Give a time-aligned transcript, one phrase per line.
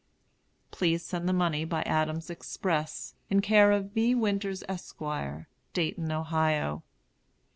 [0.71, 4.15] Please send the money by Adams's Express, in care of V.
[4.15, 4.99] Winters, Esq.,
[5.73, 6.81] Dayton, Ohio.